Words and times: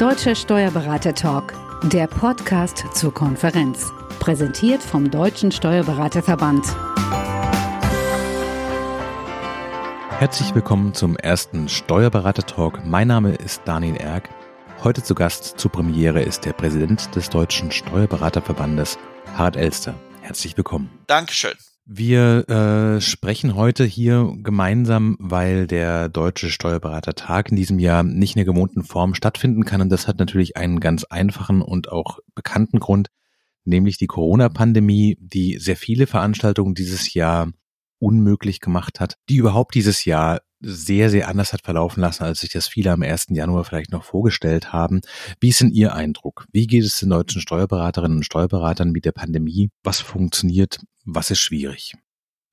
Deutscher 0.00 0.34
Steuerberater 0.34 1.14
Talk, 1.14 1.52
der 1.82 2.06
Podcast 2.06 2.86
zur 2.94 3.12
Konferenz. 3.12 3.92
Präsentiert 4.18 4.82
vom 4.82 5.10
Deutschen 5.10 5.52
Steuerberaterverband. 5.52 6.64
Herzlich 10.18 10.54
willkommen 10.54 10.94
zum 10.94 11.18
ersten 11.18 11.68
Steuerberater 11.68 12.46
Talk. 12.46 12.82
Mein 12.86 13.08
Name 13.08 13.34
ist 13.34 13.60
Daniel 13.66 13.96
Erck. 13.96 14.30
Heute 14.82 15.02
zu 15.02 15.14
Gast 15.14 15.60
zur 15.60 15.70
Premiere 15.70 16.22
ist 16.22 16.46
der 16.46 16.54
Präsident 16.54 17.14
des 17.14 17.28
Deutschen 17.28 17.70
Steuerberaterverbandes, 17.70 18.98
Harald 19.34 19.56
Elster. 19.56 19.94
Herzlich 20.22 20.56
willkommen. 20.56 20.88
Dankeschön. 21.08 21.52
Wir 21.86 22.48
äh, 22.48 23.00
sprechen 23.00 23.56
heute 23.56 23.84
hier 23.84 24.32
gemeinsam, 24.42 25.16
weil 25.18 25.66
der 25.66 26.08
Deutsche 26.08 26.50
Steuerberatertag 26.50 27.50
in 27.50 27.56
diesem 27.56 27.78
Jahr 27.78 28.02
nicht 28.02 28.36
in 28.36 28.44
der 28.44 28.52
gewohnten 28.52 28.84
Form 28.84 29.14
stattfinden 29.14 29.64
kann. 29.64 29.80
Und 29.80 29.88
das 29.88 30.06
hat 30.06 30.18
natürlich 30.18 30.56
einen 30.56 30.78
ganz 30.80 31.04
einfachen 31.04 31.62
und 31.62 31.90
auch 31.90 32.20
bekannten 32.34 32.78
Grund, 32.78 33.08
nämlich 33.64 33.98
die 33.98 34.06
Corona-Pandemie, 34.06 35.16
die 35.20 35.58
sehr 35.58 35.76
viele 35.76 36.06
Veranstaltungen 36.06 36.74
dieses 36.74 37.12
Jahr 37.12 37.50
unmöglich 37.98 38.60
gemacht 38.60 39.00
hat, 39.00 39.16
die 39.28 39.36
überhaupt 39.36 39.74
dieses 39.74 40.04
Jahr 40.04 40.40
sehr, 40.60 41.10
sehr 41.10 41.28
anders 41.28 41.52
hat 41.52 41.62
verlaufen 41.62 42.00
lassen, 42.00 42.24
als 42.24 42.40
sich 42.40 42.50
das 42.50 42.68
viele 42.68 42.92
am 42.92 43.02
1. 43.02 43.26
Januar 43.30 43.64
vielleicht 43.64 43.92
noch 43.92 44.04
vorgestellt 44.04 44.72
haben. 44.72 45.00
Wie 45.40 45.48
ist 45.48 45.60
denn 45.60 45.70
Ihr 45.72 45.94
Eindruck? 45.94 46.46
Wie 46.52 46.66
geht 46.66 46.84
es 46.84 46.98
den 46.98 47.10
deutschen 47.10 47.40
Steuerberaterinnen 47.40 48.18
und 48.18 48.24
Steuerberatern 48.24 48.90
mit 48.90 49.04
der 49.04 49.12
Pandemie? 49.12 49.70
Was 49.82 50.00
funktioniert? 50.00 50.80
Was 51.04 51.30
ist 51.30 51.40
schwierig? 51.40 51.94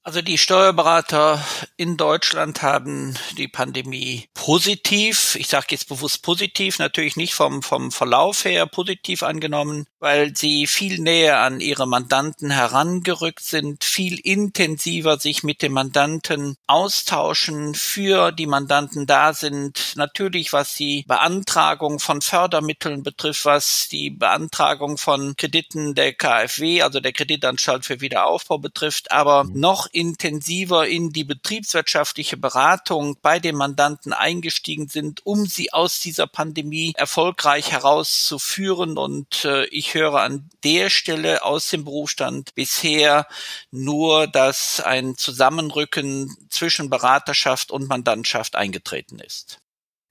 Also 0.07 0.21
die 0.21 0.37
Steuerberater 0.37 1.45
in 1.75 1.97
Deutschland 1.97 2.61
haben 2.61 3.19
die 3.37 3.49
Pandemie 3.49 4.29
positiv, 4.33 5.35
ich 5.35 5.49
sage 5.49 5.65
jetzt 5.71 5.89
bewusst 5.89 6.23
positiv, 6.23 6.79
natürlich 6.79 7.17
nicht 7.17 7.33
vom, 7.33 7.61
vom 7.61 7.91
Verlauf 7.91 8.45
her 8.45 8.67
positiv 8.67 9.21
angenommen, 9.21 9.85
weil 9.99 10.33
sie 10.33 10.65
viel 10.65 10.99
näher 10.99 11.39
an 11.39 11.59
ihre 11.59 11.89
Mandanten 11.89 12.51
herangerückt 12.51 13.43
sind, 13.43 13.83
viel 13.83 14.17
intensiver 14.19 15.19
sich 15.19 15.43
mit 15.43 15.61
den 15.61 15.73
Mandanten 15.73 16.55
austauschen, 16.67 17.75
für 17.75 18.31
die 18.31 18.47
Mandanten 18.47 19.07
da 19.07 19.33
sind, 19.33 19.97
natürlich 19.97 20.53
was 20.53 20.75
die 20.75 21.03
Beantragung 21.05 21.99
von 21.99 22.21
Fördermitteln 22.21 23.03
betrifft, 23.03 23.43
was 23.43 23.89
die 23.91 24.11
Beantragung 24.11 24.97
von 24.97 25.35
Krediten 25.35 25.95
der 25.95 26.13
KfW, 26.13 26.81
also 26.81 27.01
der 27.01 27.11
Kreditanstalt 27.11 27.83
für 27.83 27.99
Wiederaufbau 27.99 28.57
betrifft, 28.57 29.11
aber 29.11 29.43
mhm. 29.43 29.59
noch 29.59 29.89
intensiver 29.97 30.87
in 30.87 31.09
die 31.09 31.23
betriebswirtschaftliche 31.23 32.37
Beratung 32.37 33.17
bei 33.23 33.39
den 33.39 33.55
Mandanten 33.55 34.13
eingestiegen 34.13 34.89
sind, 34.89 35.25
um 35.25 35.47
sie 35.47 35.73
aus 35.73 35.99
dieser 35.99 36.27
Pandemie 36.27 36.93
erfolgreich 36.95 37.71
herauszuführen. 37.71 38.99
Und 38.99 39.43
äh, 39.43 39.65
ich 39.65 39.95
höre 39.95 40.21
an 40.21 40.49
der 40.63 40.91
Stelle 40.91 41.43
aus 41.43 41.71
dem 41.71 41.83
Berufsstand 41.83 42.53
bisher 42.53 43.25
nur, 43.71 44.27
dass 44.27 44.79
ein 44.81 45.17
Zusammenrücken 45.17 46.29
zwischen 46.51 46.91
Beraterschaft 46.91 47.71
und 47.71 47.89
Mandantschaft 47.89 48.55
eingetreten 48.55 49.17
ist. 49.17 49.57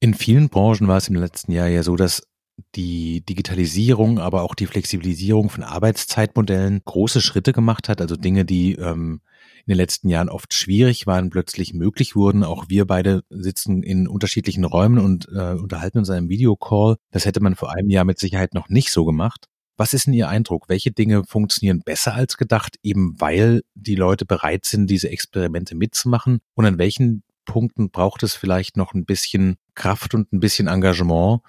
In 0.00 0.14
vielen 0.14 0.48
Branchen 0.48 0.88
war 0.88 0.96
es 0.96 1.06
im 1.06 1.14
letzten 1.14 1.52
Jahr 1.52 1.68
ja 1.68 1.84
so, 1.84 1.94
dass 1.94 2.26
die 2.74 3.20
Digitalisierung, 3.20 4.18
aber 4.18 4.42
auch 4.42 4.56
die 4.56 4.66
Flexibilisierung 4.66 5.48
von 5.48 5.62
Arbeitszeitmodellen 5.62 6.82
große 6.84 7.20
Schritte 7.20 7.52
gemacht 7.52 7.88
hat, 7.88 8.00
also 8.00 8.16
Dinge, 8.16 8.44
die 8.44 8.72
ähm, 8.72 9.20
in 9.66 9.72
den 9.72 9.78
letzten 9.78 10.08
Jahren 10.08 10.28
oft 10.28 10.54
schwierig 10.54 11.06
waren, 11.08 11.30
plötzlich 11.30 11.74
möglich 11.74 12.14
wurden. 12.14 12.44
Auch 12.44 12.66
wir 12.68 12.86
beide 12.86 13.22
sitzen 13.30 13.82
in 13.82 14.06
unterschiedlichen 14.06 14.64
Räumen 14.64 14.98
und 14.98 15.28
äh, 15.28 15.54
unterhalten 15.54 15.98
uns 15.98 16.08
in 16.08 16.14
einem 16.14 16.28
Videocall. 16.28 16.96
Das 17.10 17.24
hätte 17.24 17.40
man 17.40 17.56
vor 17.56 17.72
einem 17.72 17.90
Jahr 17.90 18.04
mit 18.04 18.20
Sicherheit 18.20 18.54
noch 18.54 18.68
nicht 18.68 18.90
so 18.90 19.04
gemacht. 19.04 19.48
Was 19.76 19.92
ist 19.92 20.06
denn 20.06 20.14
Ihr 20.14 20.28
Eindruck? 20.28 20.68
Welche 20.68 20.92
Dinge 20.92 21.24
funktionieren 21.24 21.82
besser 21.84 22.14
als 22.14 22.36
gedacht, 22.36 22.76
eben 22.82 23.20
weil 23.20 23.62
die 23.74 23.96
Leute 23.96 24.24
bereit 24.24 24.64
sind, 24.64 24.88
diese 24.88 25.10
Experimente 25.10 25.74
mitzumachen? 25.74 26.38
Und 26.54 26.64
an 26.64 26.78
welchen 26.78 27.24
Punkten 27.44 27.90
braucht 27.90 28.22
es 28.22 28.34
vielleicht 28.34 28.76
noch 28.76 28.94
ein 28.94 29.04
bisschen 29.04 29.56
Kraft 29.74 30.14
und 30.14 30.32
ein 30.32 30.40
bisschen 30.40 30.68
Engagement, 30.68 31.40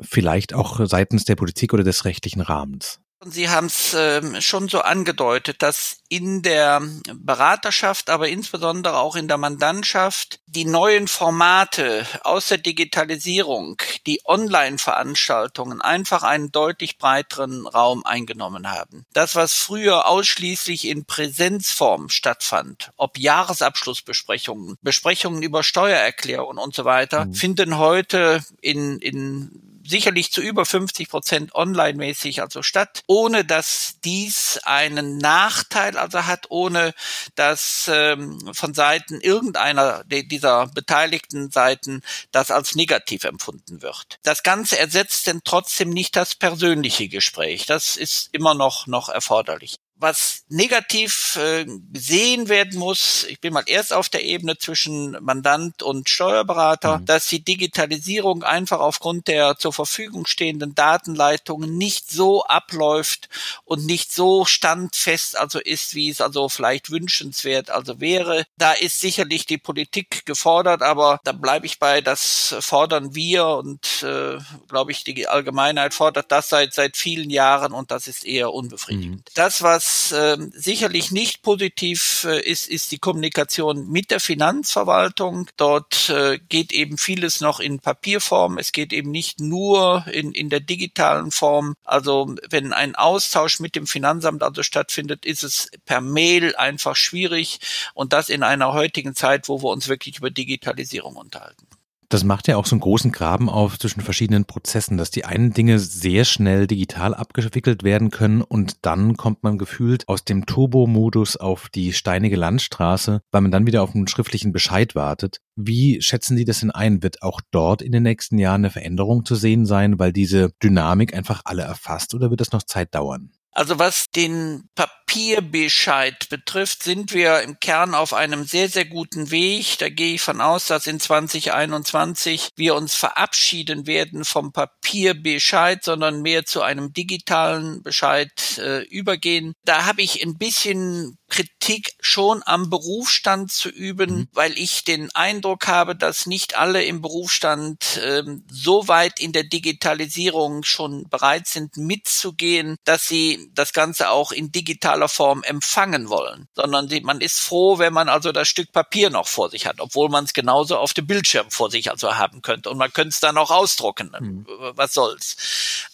vielleicht 0.00 0.54
auch 0.54 0.86
seitens 0.86 1.24
der 1.24 1.36
Politik 1.36 1.74
oder 1.74 1.84
des 1.84 2.04
rechtlichen 2.04 2.40
Rahmens? 2.40 3.00
Sie 3.24 3.48
haben 3.48 3.66
es 3.66 3.94
äh, 3.94 4.40
schon 4.40 4.68
so 4.68 4.80
angedeutet, 4.80 5.60
dass 5.62 5.98
in 6.08 6.42
der 6.42 6.80
Beraterschaft, 7.14 8.10
aber 8.10 8.28
insbesondere 8.28 8.96
auch 8.98 9.16
in 9.16 9.26
der 9.26 9.38
Mandantschaft 9.38 10.38
die 10.46 10.64
neuen 10.64 11.08
Formate 11.08 12.06
aus 12.22 12.46
der 12.46 12.58
Digitalisierung, 12.58 13.82
die 14.06 14.20
Online-Veranstaltungen 14.24 15.82
einfach 15.82 16.22
einen 16.22 16.52
deutlich 16.52 16.96
breiteren 16.96 17.66
Raum 17.66 18.06
eingenommen 18.06 18.70
haben. 18.70 19.04
Das, 19.12 19.34
was 19.34 19.52
früher 19.54 20.06
ausschließlich 20.06 20.86
in 20.86 21.04
Präsenzform 21.04 22.10
stattfand, 22.10 22.92
ob 22.96 23.18
Jahresabschlussbesprechungen, 23.18 24.76
Besprechungen 24.80 25.42
über 25.42 25.64
Steuererklärungen 25.64 26.58
und 26.58 26.72
so 26.72 26.84
weiter, 26.84 27.26
mhm. 27.26 27.34
finden 27.34 27.78
heute 27.78 28.44
in, 28.60 29.00
in 29.00 29.67
sicherlich 29.88 30.32
zu 30.32 30.40
über 30.40 30.64
50 30.64 31.08
Prozent 31.08 31.54
online-mäßig 31.54 32.42
also 32.42 32.62
statt, 32.62 33.02
ohne 33.06 33.44
dass 33.44 33.96
dies 34.04 34.60
einen 34.64 35.18
Nachteil 35.18 35.96
also 35.96 36.26
hat, 36.26 36.46
ohne 36.50 36.94
dass 37.34 37.90
ähm, 37.92 38.38
von 38.52 38.74
Seiten 38.74 39.20
irgendeiner 39.20 40.04
dieser 40.04 40.66
beteiligten 40.68 41.50
Seiten 41.50 42.02
das 42.32 42.50
als 42.50 42.74
negativ 42.74 43.24
empfunden 43.24 43.82
wird. 43.82 44.18
Das 44.22 44.42
Ganze 44.42 44.78
ersetzt 44.78 45.26
denn 45.26 45.40
trotzdem 45.44 45.90
nicht 45.90 46.16
das 46.16 46.34
persönliche 46.34 47.08
Gespräch. 47.08 47.66
Das 47.66 47.96
ist 47.96 48.28
immer 48.32 48.54
noch, 48.54 48.86
noch 48.86 49.08
erforderlich 49.08 49.76
was 49.98 50.44
negativ 50.48 51.36
äh, 51.36 51.66
gesehen 51.92 52.48
werden 52.48 52.78
muss, 52.78 53.24
ich 53.24 53.40
bin 53.40 53.52
mal 53.52 53.64
erst 53.66 53.92
auf 53.92 54.08
der 54.08 54.24
Ebene 54.24 54.56
zwischen 54.56 55.16
Mandant 55.20 55.82
und 55.82 56.08
Steuerberater, 56.08 56.98
mhm. 56.98 57.06
dass 57.06 57.26
die 57.26 57.44
Digitalisierung 57.44 58.42
einfach 58.44 58.80
aufgrund 58.80 59.28
der 59.28 59.56
zur 59.58 59.72
Verfügung 59.72 60.26
stehenden 60.26 60.74
Datenleitungen 60.74 61.76
nicht 61.76 62.10
so 62.10 62.44
abläuft 62.44 63.28
und 63.64 63.86
nicht 63.86 64.12
so 64.12 64.44
standfest 64.44 65.36
also 65.36 65.58
ist, 65.58 65.94
wie 65.94 66.10
es 66.10 66.20
also 66.20 66.48
vielleicht 66.48 66.90
wünschenswert 66.90 67.70
also 67.70 68.00
wäre. 68.00 68.44
Da 68.56 68.72
ist 68.72 69.00
sicherlich 69.00 69.46
die 69.46 69.58
Politik 69.58 70.24
gefordert, 70.26 70.82
aber 70.82 71.20
da 71.24 71.32
bleibe 71.32 71.66
ich 71.66 71.78
bei, 71.78 72.00
das 72.00 72.54
fordern 72.60 73.14
wir 73.14 73.46
und 73.46 74.02
äh, 74.02 74.38
glaube 74.68 74.92
ich, 74.92 75.04
die 75.04 75.26
Allgemeinheit 75.26 75.94
fordert 75.94 76.30
das 76.30 76.48
seit 76.48 76.74
seit 76.74 76.96
vielen 76.96 77.30
Jahren 77.30 77.72
und 77.72 77.90
das 77.90 78.06
ist 78.06 78.24
eher 78.24 78.52
unbefriedigend. 78.52 79.16
Mhm. 79.16 79.32
Das, 79.34 79.62
was 79.62 79.87
was 79.88 80.12
äh, 80.12 80.36
sicherlich 80.52 81.10
nicht 81.10 81.42
positiv 81.42 82.26
äh, 82.28 82.40
ist, 82.40 82.68
ist 82.68 82.92
die 82.92 82.98
Kommunikation 82.98 83.88
mit 83.88 84.10
der 84.10 84.20
Finanzverwaltung. 84.20 85.48
Dort 85.56 86.10
äh, 86.10 86.38
geht 86.48 86.72
eben 86.72 86.98
vieles 86.98 87.40
noch 87.40 87.58
in 87.58 87.78
Papierform. 87.78 88.58
Es 88.58 88.72
geht 88.72 88.92
eben 88.92 89.10
nicht 89.10 89.40
nur 89.40 90.04
in, 90.12 90.32
in 90.32 90.50
der 90.50 90.60
digitalen 90.60 91.30
Form. 91.30 91.74
Also 91.84 92.34
wenn 92.50 92.72
ein 92.72 92.96
Austausch 92.96 93.60
mit 93.60 93.76
dem 93.76 93.86
Finanzamt 93.86 94.42
also 94.42 94.62
stattfindet, 94.62 95.24
ist 95.24 95.42
es 95.42 95.70
per 95.86 96.00
Mail 96.00 96.54
einfach 96.56 96.96
schwierig 96.96 97.60
und 97.94 98.12
das 98.12 98.28
in 98.28 98.42
einer 98.42 98.74
heutigen 98.74 99.14
Zeit, 99.14 99.48
wo 99.48 99.62
wir 99.62 99.70
uns 99.70 99.88
wirklich 99.88 100.18
über 100.18 100.30
Digitalisierung 100.30 101.16
unterhalten. 101.16 101.67
Das 102.10 102.24
macht 102.24 102.48
ja 102.48 102.56
auch 102.56 102.64
so 102.64 102.74
einen 102.74 102.80
großen 102.80 103.12
Graben 103.12 103.50
auf 103.50 103.78
zwischen 103.78 104.00
verschiedenen 104.00 104.46
Prozessen, 104.46 104.96
dass 104.96 105.10
die 105.10 105.26
einen 105.26 105.52
Dinge 105.52 105.78
sehr 105.78 106.24
schnell 106.24 106.66
digital 106.66 107.14
abgewickelt 107.14 107.82
werden 107.82 108.10
können 108.10 108.40
und 108.40 108.86
dann 108.86 109.18
kommt 109.18 109.42
man 109.42 109.58
gefühlt 109.58 110.08
aus 110.08 110.24
dem 110.24 110.46
Turbo-Modus 110.46 111.36
auf 111.36 111.68
die 111.68 111.92
steinige 111.92 112.36
Landstraße, 112.36 113.20
weil 113.30 113.40
man 113.42 113.50
dann 113.50 113.66
wieder 113.66 113.82
auf 113.82 113.94
einen 113.94 114.08
schriftlichen 114.08 114.52
Bescheid 114.52 114.94
wartet. 114.94 115.42
Wie 115.54 116.00
schätzen 116.00 116.38
Sie 116.38 116.46
das 116.46 116.60
denn 116.60 116.70
ein? 116.70 117.02
Wird 117.02 117.22
auch 117.22 117.42
dort 117.50 117.82
in 117.82 117.92
den 117.92 118.04
nächsten 118.04 118.38
Jahren 118.38 118.62
eine 118.62 118.70
Veränderung 118.70 119.26
zu 119.26 119.34
sehen 119.34 119.66
sein, 119.66 119.98
weil 119.98 120.14
diese 120.14 120.50
Dynamik 120.62 121.14
einfach 121.14 121.42
alle 121.44 121.62
erfasst 121.62 122.14
oder 122.14 122.30
wird 122.30 122.40
es 122.40 122.52
noch 122.52 122.62
Zeit 122.62 122.94
dauern? 122.94 123.32
Also 123.52 123.78
was 123.78 124.06
den 124.14 124.70
Papierbescheid 125.08 126.28
betrifft, 126.28 126.82
sind 126.82 127.14
wir 127.14 127.40
im 127.40 127.58
Kern 127.60 127.94
auf 127.94 128.12
einem 128.12 128.44
sehr, 128.44 128.68
sehr 128.68 128.84
guten 128.84 129.30
Weg. 129.30 129.78
Da 129.78 129.88
gehe 129.88 130.14
ich 130.14 130.20
von 130.20 130.42
aus, 130.42 130.66
dass 130.66 130.86
in 130.86 131.00
2021 131.00 132.50
wir 132.56 132.74
uns 132.74 132.94
verabschieden 132.94 133.86
werden 133.86 134.26
vom 134.26 134.52
Papierbescheid, 134.52 135.82
sondern 135.82 136.20
mehr 136.20 136.44
zu 136.44 136.60
einem 136.60 136.92
digitalen 136.92 137.82
Bescheid 137.82 138.58
äh, 138.58 138.84
übergehen. 138.84 139.54
Da 139.64 139.86
habe 139.86 140.02
ich 140.02 140.22
ein 140.22 140.36
bisschen 140.36 141.16
Kritik 141.28 141.92
schon 142.00 142.42
am 142.44 142.70
Berufsstand 142.70 143.52
zu 143.52 143.68
üben, 143.68 144.10
mhm. 144.10 144.28
weil 144.32 144.58
ich 144.58 144.84
den 144.84 145.10
Eindruck 145.14 145.68
habe, 145.68 145.94
dass 145.94 146.26
nicht 146.26 146.56
alle 146.56 146.84
im 146.84 147.02
Berufsstand 147.02 148.00
ähm, 148.02 148.44
so 148.50 148.88
weit 148.88 149.20
in 149.20 149.32
der 149.32 149.44
Digitalisierung 149.44 150.64
schon 150.64 151.08
bereit 151.08 151.46
sind 151.46 151.76
mitzugehen, 151.76 152.76
dass 152.84 153.08
sie 153.08 153.50
das 153.52 153.72
Ganze 153.72 154.10
auch 154.10 154.32
in 154.32 154.52
digitaler 154.52 154.97
digitaler 154.98 155.08
Form 155.08 155.42
empfangen 155.42 156.08
wollen, 156.08 156.48
sondern 156.54 156.88
man 157.02 157.20
ist 157.20 157.40
froh, 157.40 157.78
wenn 157.78 157.92
man 157.92 158.08
also 158.08 158.32
das 158.32 158.48
Stück 158.48 158.72
Papier 158.72 159.10
noch 159.10 159.28
vor 159.28 159.50
sich 159.50 159.66
hat, 159.66 159.80
obwohl 159.80 160.08
man 160.08 160.24
es 160.24 160.32
genauso 160.32 160.76
auf 160.76 160.94
dem 160.94 161.06
Bildschirm 161.06 161.50
vor 161.50 161.70
sich 161.70 161.90
also 161.90 162.16
haben 162.16 162.42
könnte 162.42 162.70
und 162.70 162.78
man 162.78 162.92
könnte 162.92 163.10
es 163.10 163.20
dann 163.20 163.38
auch 163.38 163.50
ausdrucken. 163.50 164.10
Mhm. 164.18 164.46
Was 164.74 164.94
soll's? 164.94 165.36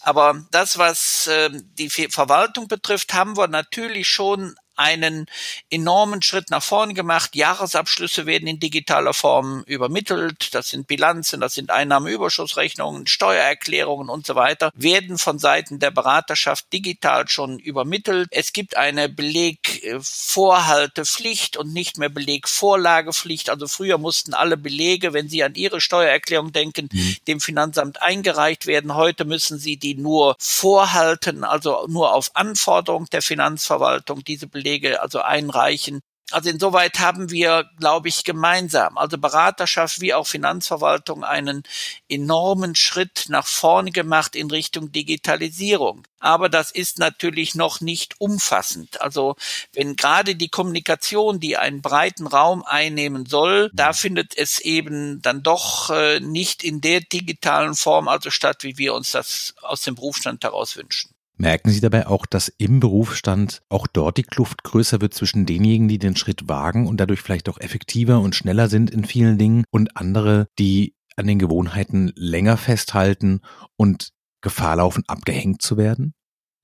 Aber 0.01 0.45
das, 0.51 0.77
was 0.77 1.27
äh, 1.27 1.49
die 1.51 1.89
Verwaltung 1.89 2.67
betrifft, 2.67 3.13
haben 3.13 3.37
wir 3.37 3.47
natürlich 3.47 4.07
schon 4.07 4.55
einen 4.75 5.27
enormen 5.69 6.21
Schritt 6.21 6.49
nach 6.49 6.63
vorn 6.63 6.93
gemacht. 6.93 7.33
Jahresabschlüsse 7.35 8.25
werden 8.25 8.47
in 8.47 8.59
digitaler 8.59 9.13
Form 9.13 9.63
übermittelt. 9.65 10.53
Das 10.53 10.69
sind 10.69 10.87
Bilanzen, 10.87 11.39
das 11.41 11.53
sind 11.53 11.71
Einnahmenüberschussrechnungen, 11.71 13.07
Steuererklärungen 13.07 14.09
und 14.09 14.27
so 14.27 14.35
weiter, 14.35 14.71
werden 14.75 15.17
von 15.17 15.39
Seiten 15.39 15.79
der 15.79 15.91
Beraterschaft 15.91 16.71
digital 16.73 17.29
schon 17.29 17.59
übermittelt. 17.59 18.27
Es 18.31 18.51
gibt 18.53 18.77
eine 18.77 19.09
Belegvorhaltepflicht 19.09 21.57
und 21.57 21.73
nicht 21.73 21.97
mehr 21.97 22.09
Belegvorlagepflicht. 22.09 23.49
Also 23.49 23.67
früher 23.67 23.97
mussten 23.97 24.33
alle 24.33 24.57
Belege, 24.57 25.13
wenn 25.13 25.29
sie 25.29 25.43
an 25.43 25.55
ihre 25.55 25.81
Steuererklärung 25.81 26.51
denken, 26.51 26.89
mhm. 26.91 27.15
dem 27.27 27.39
Finanzamt 27.39 28.01
eingereicht 28.01 28.67
werden. 28.67 28.95
Heute 28.95 29.25
müssen 29.25 29.57
sie 29.57 29.77
die 29.77 29.95
nur 29.95 30.35
vorhalten, 30.39 31.43
also 31.43 31.85
nur 31.87 32.13
auf 32.13 32.35
Anforderung 32.35 33.07
der 33.11 33.21
Finanzverwaltung 33.21 34.23
diese 34.23 34.47
Belege 34.47 34.64
Belege 34.65 34.99
also 34.99 35.21
einreichen. 35.21 36.01
Also 36.31 36.49
insoweit 36.49 36.97
haben 36.97 37.29
wir, 37.29 37.69
glaube 37.77 38.07
ich, 38.07 38.23
gemeinsam, 38.23 38.97
also 38.97 39.19
Beraterschaft 39.19 40.01
wie 40.01 40.15
auch 40.15 40.25
Finanzverwaltung, 40.25 41.23
einen 41.23 41.61
enormen 42.09 42.73
Schritt 42.73 43.25
nach 43.27 43.45
vorne 43.45 43.91
gemacht 43.91 44.35
in 44.35 44.49
Richtung 44.49 44.91
Digitalisierung. 44.91 46.01
Aber 46.19 46.49
das 46.49 46.71
ist 46.71 46.97
natürlich 46.97 47.53
noch 47.53 47.79
nicht 47.79 48.15
umfassend. 48.17 48.99
Also 49.01 49.35
wenn 49.73 49.95
gerade 49.95 50.35
die 50.35 50.49
Kommunikation, 50.49 51.39
die 51.39 51.57
einen 51.57 51.83
breiten 51.83 52.25
Raum 52.25 52.63
einnehmen 52.63 53.27
soll, 53.27 53.69
da 53.75 53.93
findet 53.93 54.35
es 54.35 54.59
eben 54.59 55.21
dann 55.21 55.43
doch 55.43 55.91
äh, 55.91 56.19
nicht 56.21 56.63
in 56.63 56.81
der 56.81 57.01
digitalen 57.01 57.75
Form 57.75 58.07
also 58.07 58.31
statt, 58.31 58.63
wie 58.63 58.79
wir 58.79 58.95
uns 58.95 59.11
das 59.11 59.53
aus 59.61 59.81
dem 59.81 59.93
Berufsstand 59.93 60.43
heraus 60.43 60.75
wünschen. 60.75 61.14
Merken 61.37 61.69
Sie 61.69 61.81
dabei 61.81 62.07
auch, 62.07 62.25
dass 62.25 62.47
im 62.47 62.79
Berufsstand 62.79 63.61
auch 63.67 63.87
dort 63.87 64.17
die 64.17 64.23
Kluft 64.23 64.63
größer 64.63 65.01
wird 65.01 65.13
zwischen 65.13 65.45
denjenigen, 65.45 65.89
die 65.89 65.99
den 65.99 66.15
Schritt 66.15 66.47
wagen 66.47 66.87
und 66.87 66.97
dadurch 66.97 67.21
vielleicht 67.21 67.49
auch 67.49 67.59
effektiver 67.59 68.21
und 68.21 68.35
schneller 68.35 68.69
sind 68.69 68.89
in 68.89 69.03
vielen 69.03 69.37
Dingen 69.37 69.65
und 69.69 69.97
andere, 69.97 70.47
die 70.57 70.95
an 71.17 71.27
den 71.27 71.39
Gewohnheiten 71.39 72.11
länger 72.15 72.57
festhalten 72.57 73.41
und 73.75 74.11
Gefahr 74.41 74.77
laufen, 74.77 75.03
abgehängt 75.07 75.61
zu 75.61 75.75
werden? 75.77 76.13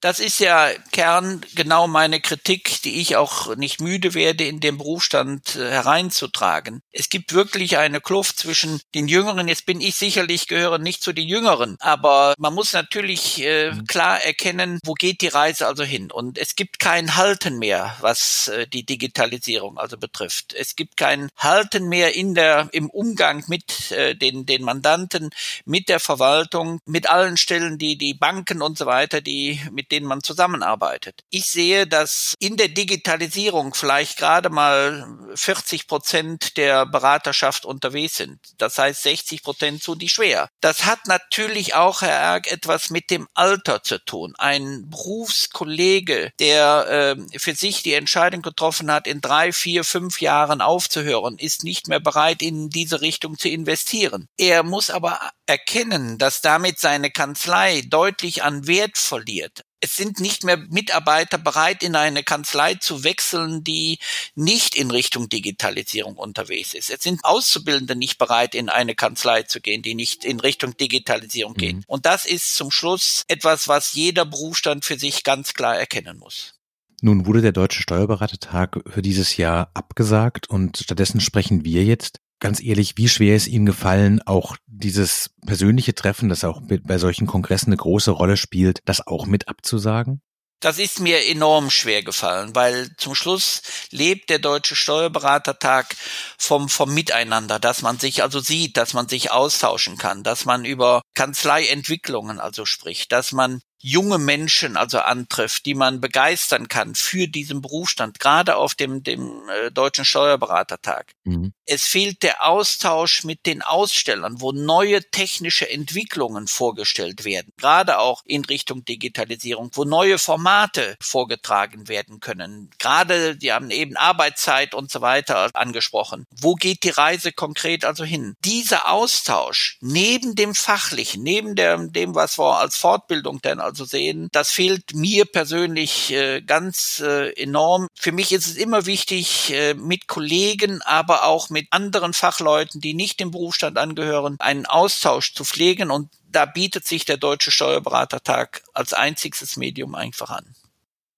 Das 0.02 0.20
ist 0.20 0.40
ja 0.40 0.70
Kern 0.92 1.42
genau 1.54 1.88
meine 1.88 2.20
Kritik, 2.22 2.82
die 2.82 3.00
ich 3.00 3.16
auch 3.18 3.56
nicht 3.56 3.80
müde 3.80 4.16
werde, 4.16 4.46
in 4.46 4.60
dem 4.60 4.80
Berufsstand 4.80 5.56
äh, 5.56 5.70
hereinzutragen. 5.70 6.82
Es 6.92 7.10
gibt 7.10 7.34
wirklich 7.34 7.78
eine 7.78 8.02
Kluft 8.02 8.40
zwischen 8.40 8.82
den 8.96 9.08
Jüngeren. 9.08 9.48
Jetzt 9.48 9.68
bin 9.68 9.80
ich 9.80 9.96
sicherlich 9.96 10.48
gehöre 10.48 10.80
nicht 10.80 11.04
zu 11.04 11.14
den 11.14 11.28
Jüngeren, 11.28 11.78
aber 11.80 12.34
man 12.40 12.56
muss 12.56 12.74
natürlich 12.74 13.44
äh, 13.44 13.72
mhm. 13.72 13.86
klar 13.86 14.20
erkennen, 14.24 14.80
wo 14.84 14.96
geht 14.96 15.22
die 15.22 15.28
Reise 15.28 15.68
also 15.68 15.84
hin. 15.84 16.10
Und 16.10 16.40
es 16.40 16.56
gibt 16.56 16.80
kein 16.80 17.16
Halten 17.16 17.60
mehr, 17.60 17.96
was 18.02 18.48
äh, 18.48 18.66
die 18.66 18.84
Digitalisierung 18.84 19.78
also 19.78 20.00
betrifft. 20.00 20.54
Es 20.54 20.76
gibt 20.76 20.98
kein 20.98 21.30
Halten 21.38 21.88
mehr 21.88 22.16
in 22.16 22.34
der 22.34 22.70
im 22.72 22.90
Umgang 22.90 23.44
mit 23.48 23.92
äh, 23.92 24.16
den 24.16 24.48
den 24.48 24.64
Mandanten, 24.64 25.30
mit 25.66 25.90
der 25.90 26.00
Verwaltung, 26.00 26.80
mit 26.86 27.08
allen 27.08 27.38
Stellen, 27.38 27.78
die 27.78 28.00
die 28.00 28.16
Banken 28.16 28.64
und 28.64 28.80
so 28.80 28.88
weiter, 28.88 29.22
die 29.22 29.62
mit 29.72 29.91
denen 29.92 30.08
man 30.08 30.24
zusammenarbeitet. 30.24 31.22
Ich 31.30 31.46
sehe, 31.46 31.88
dass 31.88 32.36
in 32.40 32.58
der 32.58 32.70
Digitalisierung 32.70 33.74
vielleicht 33.74 34.18
gerade 34.18 34.50
mal 34.50 35.08
40 35.36 35.88
Prozent 35.88 36.58
der 36.58 36.86
Beraterschaft 36.86 37.66
unterwegs 37.66 38.16
sind. 38.16 38.40
Das 38.58 38.78
heißt 38.78 39.04
60 39.04 39.44
Prozent 39.44 39.84
zu 39.84 39.96
die 39.96 40.10
schwer. 40.10 40.50
Das 40.62 40.86
hat 40.86 41.08
natürlich 41.08 41.76
auch, 41.76 42.02
Herr 42.02 42.18
Erg, 42.18 42.52
etwas 42.52 42.90
mit 42.90 43.10
dem 43.10 43.28
Alter 43.34 43.84
zu 43.84 44.04
tun. 44.04 44.34
Ein 44.38 44.90
Berufskollege, 44.90 46.32
der 46.40 47.18
äh, 47.32 47.40
für 47.40 47.56
sich 47.56 47.84
die 47.84 47.94
Entscheidung 47.94 48.42
getroffen 48.42 48.92
hat, 48.92 49.08
in 49.08 49.22
drei, 49.22 49.52
vier, 49.52 49.84
fünf 49.84 50.22
Jahren 50.22 50.62
aufzuhören, 50.62 51.38
ist 51.38 51.64
nicht 51.64 51.88
mehr 51.88 52.00
bereit, 52.00 52.42
in 52.42 52.70
diese 52.70 53.02
Richtung 53.02 53.38
zu 53.38 53.50
investieren. 53.50 54.28
Er 54.38 54.64
muss 54.64 54.90
aber 54.90 55.32
erkennen, 55.52 56.18
dass 56.18 56.42
damit 56.42 56.80
seine 56.80 57.12
Kanzlei 57.12 57.84
deutlich 57.88 58.44
an 58.44 58.66
Wert 58.66 58.98
verliert 58.98 59.64
es 59.82 59.96
sind 59.96 60.20
nicht 60.20 60.44
mehr 60.44 60.58
Mitarbeiter 60.58 61.40
bereit, 61.40 61.84
in 61.84 61.96
eine 61.96 62.24
Kanzlei 62.24 62.76
zu 62.76 63.04
wechseln, 63.04 63.64
die 63.64 63.98
nicht 64.36 64.76
in 64.76 64.92
Richtung 64.92 65.28
Digitalisierung 65.28 66.18
unterwegs 66.18 66.76
ist. 66.76 66.92
Es 66.92 67.02
sind 67.02 67.26
Auszubildende 67.26 67.96
nicht 67.96 68.20
bereit, 68.20 68.54
in 68.54 68.70
eine 68.70 68.94
Kanzlei 68.94 69.44
zu 69.44 69.60
gehen, 69.60 69.82
die 69.82 69.96
nicht 69.96 70.24
in 70.24 70.40
Richtung 70.40 70.78
Digitalisierung 70.78 71.54
mhm. 71.54 71.58
gehen. 71.58 71.84
Und 71.88 72.06
das 72.06 72.26
ist 72.26 72.56
zum 72.56 72.70
Schluss 72.70 73.24
etwas, 73.28 73.68
was 73.68 73.94
jeder 73.94 74.24
Berufsstand 74.24 74.86
für 74.86 75.00
sich 75.00 75.24
ganz 75.24 75.56
klar 75.56 75.78
erkennen 75.78 76.20
muss. 76.20 76.54
Nun 77.02 77.26
wurde 77.26 77.42
der 77.42 77.52
Deutsche 77.52 77.82
Steuerberatertag 77.82 78.80
für 78.88 79.02
dieses 79.02 79.36
Jahr 79.36 79.72
abgesagt 79.74 80.48
und 80.48 80.78
stattdessen 80.78 81.20
sprechen 81.20 81.66
wir 81.66 81.84
jetzt 81.84 82.20
ganz 82.42 82.62
ehrlich, 82.62 82.98
wie 82.98 83.08
schwer 83.08 83.38
ist 83.38 83.48
Ihnen 83.48 83.66
gefallen, 83.66 84.22
auch 84.26 84.58
dieses 84.68 85.30
persönliche 85.46 85.96
Treffen, 85.96 86.28
das 86.28 86.44
auch 86.44 86.62
bei 86.62 86.98
solchen 86.98 87.28
Kongressen 87.28 87.68
eine 87.68 87.78
große 87.78 88.12
Rolle 88.12 88.36
spielt, 88.36 88.80
das 88.84 89.08
auch 89.08 89.26
mit 89.26 89.48
abzusagen? 89.48 90.22
Das 90.60 90.78
ist 90.78 91.00
mir 91.00 91.28
enorm 91.28 91.72
schwer 91.72 92.04
gefallen, 92.04 92.54
weil 92.54 92.96
zum 92.98 93.16
Schluss 93.16 93.64
lebt 93.90 94.30
der 94.30 94.38
Deutsche 94.38 94.76
Steuerberatertag 94.76 95.96
vom, 96.38 96.70
vom 96.70 96.94
Miteinander, 96.94 97.58
dass 97.58 97.82
man 97.82 97.98
sich 97.98 98.22
also 98.22 98.42
sieht, 98.42 98.78
dass 98.78 98.94
man 98.94 99.08
sich 99.08 99.32
austauschen 99.32 99.98
kann, 99.98 100.22
dass 100.22 100.46
man 100.46 100.64
über 100.64 101.02
Kanzleientwicklungen 101.16 102.40
also 102.40 102.66
spricht, 102.66 103.12
dass 103.12 103.32
man 103.32 103.62
junge 103.82 104.18
Menschen 104.18 104.78
also 104.78 105.00
antrifft, 105.00 105.66
die 105.66 105.74
man 105.74 106.02
begeistern 106.02 106.68
kann 106.68 106.96
für 106.96 107.28
diesen 107.28 107.62
Berufsstand, 107.62 108.20
gerade 108.20 108.56
auf 108.56 108.76
dem, 108.76 109.04
dem 109.04 109.50
äh, 109.50 109.72
Deutschen 109.72 110.06
Steuerberatertag. 110.06 111.14
Mhm. 111.24 111.54
Es 111.66 111.84
fehlt 111.84 112.24
der 112.24 112.46
Austausch 112.46 113.24
mit 113.24 113.46
den 113.46 113.62
Ausstellern, 113.62 114.42
wo 114.42 114.52
neue 114.52 115.02
technische 115.10 115.70
Entwicklungen 115.70 116.48
vorgestellt 116.48 117.26
werden, 117.26 117.54
gerade 117.58 118.00
auch 118.00 118.24
in 118.26 118.46
Richtung 118.46 118.86
Digitalisierung, 118.86 119.72
wo 119.74 119.84
neue 119.84 120.20
Formate 120.20 120.96
vorgetragen 121.02 121.88
werden 121.88 122.20
können. 122.20 122.70
Gerade, 122.78 123.36
die 123.36 123.52
haben 123.52 123.72
eben 123.72 123.98
Arbeitszeit 123.98 124.74
und 124.74 124.92
so 124.92 125.02
weiter 125.02 125.50
angesprochen. 125.54 126.26
Wo 126.32 126.56
geht 126.56 126.84
die 126.84 126.90
Reise 126.90 127.32
konkret 127.32 127.86
also 127.86 128.04
hin? 128.04 128.36
Dieser 128.44 128.90
Austausch 128.90 129.78
neben 129.82 130.36
dem 130.36 130.54
fachlichen, 130.54 131.24
neben 131.24 131.56
dem, 131.56 131.92
dem 131.94 132.16
was 132.16 132.38
wir 132.38 132.60
als 132.60 132.76
Fortbildung 132.76 133.42
denn 133.42 133.60
also 133.72 133.86
sehen. 133.86 134.30
Das 134.32 134.52
fehlt 134.52 134.94
mir 134.94 135.26
persönlich 135.26 136.12
äh, 136.12 136.42
ganz 136.42 137.00
äh, 137.00 137.32
enorm. 137.42 137.88
Für 137.96 138.12
mich 138.12 138.32
ist 138.32 138.48
es 138.48 138.56
immer 138.56 138.86
wichtig, 138.86 139.52
äh, 139.54 139.74
mit 139.74 140.08
Kollegen, 140.08 140.82
aber 140.84 141.24
auch 141.24 141.50
mit 141.50 141.68
anderen 141.72 142.14
Fachleuten, 142.14 142.82
die 142.82 142.94
nicht 142.94 143.20
dem 143.20 143.32
Berufsstand 143.32 143.78
angehören, 143.78 144.36
einen 144.40 144.66
Austausch 144.66 145.34
zu 145.34 145.46
pflegen 145.46 145.90
und 145.90 146.10
da 146.30 146.46
bietet 146.46 146.86
sich 146.86 147.06
der 147.06 147.18
Deutsche 147.18 147.52
Steuerberatertag 147.52 148.64
als 148.74 148.94
einziges 148.94 149.58
Medium 149.58 149.96
einfach 149.96 150.30
an. 150.30 150.46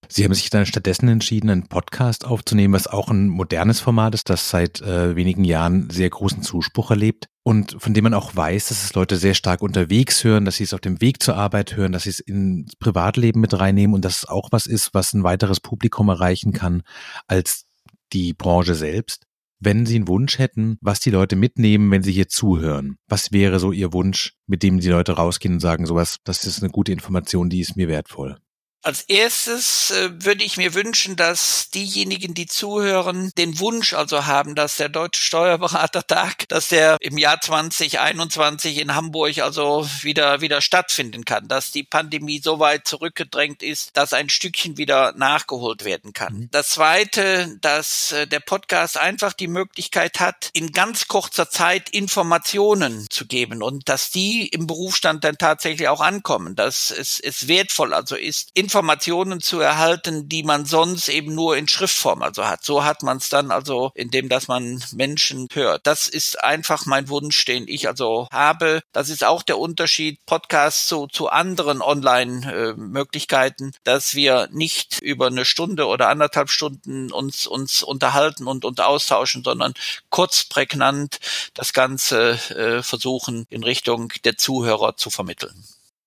Sie 0.08 0.24
haben 0.24 0.34
sich 0.34 0.50
dann 0.50 0.66
stattdessen 0.66 1.08
entschieden, 1.08 1.50
einen 1.50 1.68
Podcast 1.68 2.24
aufzunehmen, 2.24 2.74
was 2.74 2.86
auch 2.86 3.08
ein 3.08 3.28
modernes 3.28 3.80
Format 3.80 4.14
ist, 4.14 4.30
das 4.30 4.50
seit 4.50 4.80
äh, 4.82 5.16
wenigen 5.16 5.44
Jahren 5.44 5.90
sehr 5.90 6.10
großen 6.10 6.42
Zuspruch 6.42 6.90
erlebt 6.90 7.28
und 7.42 7.76
von 7.78 7.92
dem 7.92 8.04
man 8.04 8.14
auch 8.14 8.34
weiß, 8.34 8.68
dass 8.68 8.84
es 8.84 8.94
Leute 8.94 9.16
sehr 9.16 9.34
stark 9.34 9.60
unterwegs 9.62 10.24
hören, 10.24 10.44
dass 10.44 10.56
sie 10.56 10.64
es 10.64 10.74
auf 10.74 10.80
dem 10.80 11.00
Weg 11.00 11.22
zur 11.22 11.36
Arbeit 11.36 11.76
hören, 11.76 11.92
dass 11.92 12.04
sie 12.04 12.10
es 12.10 12.20
ins 12.20 12.74
Privatleben 12.76 13.40
mit 13.40 13.58
reinnehmen 13.58 13.94
und 13.94 14.04
dass 14.04 14.18
es 14.18 14.28
auch 14.28 14.48
was 14.50 14.66
ist, 14.66 14.94
was 14.94 15.12
ein 15.12 15.24
weiteres 15.24 15.60
Publikum 15.60 16.08
erreichen 16.08 16.52
kann 16.52 16.82
als 17.26 17.66
die 18.12 18.32
Branche 18.32 18.74
selbst. 18.74 19.26
Wenn 19.60 19.86
Sie 19.86 19.96
einen 19.96 20.08
Wunsch 20.08 20.38
hätten, 20.38 20.76
was 20.80 21.00
die 21.00 21.10
Leute 21.10 21.36
mitnehmen, 21.36 21.90
wenn 21.90 22.02
sie 22.02 22.12
hier 22.12 22.28
zuhören, 22.28 22.96
was 23.08 23.32
wäre 23.32 23.58
so 23.58 23.72
Ihr 23.72 23.94
Wunsch, 23.94 24.34
mit 24.46 24.62
dem 24.62 24.78
die 24.78 24.88
Leute 24.88 25.12
rausgehen 25.12 25.54
und 25.54 25.60
sagen, 25.60 25.86
sowas, 25.86 26.18
das 26.24 26.44
ist 26.44 26.62
eine 26.62 26.70
gute 26.70 26.92
Information, 26.92 27.48
die 27.48 27.60
ist 27.60 27.76
mir 27.76 27.88
wertvoll? 27.88 28.36
Als 28.84 29.00
erstes 29.08 29.92
äh, 29.92 30.10
würde 30.12 30.44
ich 30.44 30.58
mir 30.58 30.74
wünschen, 30.74 31.16
dass 31.16 31.70
diejenigen, 31.70 32.34
die 32.34 32.44
zuhören, 32.44 33.32
den 33.38 33.58
Wunsch 33.58 33.94
also 33.94 34.26
haben, 34.26 34.54
dass 34.54 34.76
der 34.76 34.90
Deutsche 34.90 35.22
Steuerberatertag, 35.22 36.46
dass 36.48 36.68
der 36.68 36.98
im 37.00 37.16
Jahr 37.16 37.40
2021 37.40 38.78
in 38.78 38.94
Hamburg 38.94 39.38
also 39.38 39.88
wieder, 40.02 40.42
wieder 40.42 40.60
stattfinden 40.60 41.24
kann, 41.24 41.48
dass 41.48 41.70
die 41.70 41.82
Pandemie 41.82 42.42
so 42.44 42.58
weit 42.58 42.86
zurückgedrängt 42.86 43.62
ist, 43.62 43.96
dass 43.96 44.12
ein 44.12 44.28
Stückchen 44.28 44.76
wieder 44.76 45.14
nachgeholt 45.16 45.86
werden 45.86 46.12
kann. 46.12 46.34
Mhm. 46.34 46.48
Das 46.50 46.68
zweite, 46.68 47.56
dass 47.62 48.12
äh, 48.12 48.26
der 48.26 48.40
Podcast 48.40 48.98
einfach 48.98 49.32
die 49.32 49.48
Möglichkeit 49.48 50.20
hat, 50.20 50.50
in 50.52 50.72
ganz 50.72 51.08
kurzer 51.08 51.48
Zeit 51.48 51.88
Informationen 51.88 53.06
zu 53.08 53.26
geben 53.26 53.62
und 53.62 53.88
dass 53.88 54.10
die 54.10 54.46
im 54.48 54.66
Berufsstand 54.66 55.24
dann 55.24 55.38
tatsächlich 55.38 55.88
auch 55.88 56.02
ankommen, 56.02 56.54
dass 56.54 56.90
es, 56.90 57.18
es 57.18 57.48
wertvoll 57.48 57.94
also 57.94 58.14
ist, 58.14 58.50
Informationen 58.52 58.73
Informationen 58.74 59.40
zu 59.40 59.60
erhalten, 59.60 60.28
die 60.28 60.42
man 60.42 60.64
sonst 60.64 61.08
eben 61.08 61.32
nur 61.32 61.56
in 61.56 61.68
Schriftform 61.68 62.22
also 62.22 62.44
hat. 62.44 62.64
So 62.64 62.82
hat 62.82 63.04
man 63.04 63.18
es 63.18 63.28
dann 63.28 63.52
also, 63.52 63.92
indem 63.94 64.28
dass 64.28 64.48
man 64.48 64.82
Menschen 64.92 65.46
hört. 65.52 65.86
Das 65.86 66.08
ist 66.08 66.42
einfach 66.42 66.84
mein 66.84 67.08
Wunsch, 67.08 67.44
den 67.44 67.68
ich 67.68 67.86
also 67.86 68.26
habe. 68.32 68.82
Das 68.90 69.10
ist 69.10 69.22
auch 69.22 69.44
der 69.44 69.60
Unterschied 69.60 70.18
Podcast 70.26 70.88
zu, 70.88 71.06
zu 71.06 71.28
anderen 71.28 71.82
Online-Möglichkeiten, 71.82 73.70
dass 73.84 74.16
wir 74.16 74.48
nicht 74.50 74.98
über 75.00 75.28
eine 75.28 75.44
Stunde 75.44 75.86
oder 75.86 76.08
anderthalb 76.08 76.50
Stunden 76.50 77.12
uns, 77.12 77.46
uns 77.46 77.84
unterhalten 77.84 78.48
und, 78.48 78.64
und 78.64 78.80
austauschen, 78.80 79.44
sondern 79.44 79.74
kurz 80.10 80.42
prägnant 80.42 81.20
das 81.54 81.74
Ganze 81.74 82.32
äh, 82.50 82.82
versuchen 82.82 83.46
in 83.50 83.62
Richtung 83.62 84.12
der 84.24 84.36
Zuhörer 84.36 84.96
zu 84.96 85.10
vermitteln. 85.10 85.64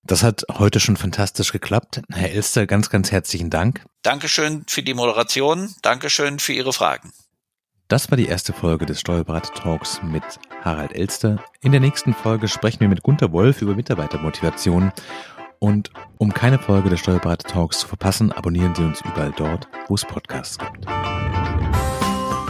Das 0.08 0.22
hat 0.22 0.46
heute 0.50 0.80
schon 0.80 0.96
fantastisch 0.96 1.52
geklappt. 1.52 2.00
Herr 2.10 2.30
Elster, 2.30 2.66
ganz, 2.66 2.88
ganz 2.88 3.12
herzlichen 3.12 3.50
Dank. 3.50 3.84
Dankeschön 4.00 4.64
für 4.66 4.82
die 4.82 4.94
Moderation. 4.94 5.74
Dankeschön 5.82 6.38
für 6.38 6.54
Ihre 6.54 6.72
Fragen. 6.72 7.12
Das 7.88 8.10
war 8.10 8.16
die 8.16 8.26
erste 8.26 8.54
Folge 8.54 8.86
des 8.86 9.00
Steuerberater 9.00 9.52
Talks 9.52 10.00
mit 10.02 10.22
Harald 10.64 10.94
Elster. 10.94 11.44
In 11.60 11.72
der 11.72 11.82
nächsten 11.82 12.14
Folge 12.14 12.48
sprechen 12.48 12.80
wir 12.80 12.88
mit 12.88 13.02
Gunter 13.02 13.32
Wolf 13.32 13.60
über 13.60 13.74
Mitarbeitermotivation. 13.74 14.92
Und 15.58 15.90
um 16.16 16.32
keine 16.32 16.58
Folge 16.58 16.88
des 16.88 17.00
Steuerberater 17.00 17.46
Talks 17.46 17.80
zu 17.80 17.88
verpassen, 17.88 18.32
abonnieren 18.32 18.74
Sie 18.74 18.84
uns 18.84 19.02
überall 19.02 19.34
dort, 19.36 19.68
wo 19.88 19.94
es 19.94 20.06
Podcasts 20.06 20.56
gibt. 20.56 20.86